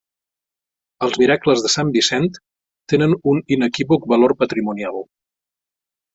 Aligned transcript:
Els 1.07 1.19
miracles 1.23 1.61
de 1.65 1.71
sant 1.73 1.91
Vicent 1.97 2.25
tenen 2.95 3.13
un 3.33 3.45
inequívoc 3.59 4.09
valor 4.15 4.35
patrimonial. 4.43 5.01